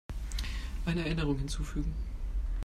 Eine 0.87 1.01
Erinnerung 1.01 1.37
hinzufügen. 1.37 1.93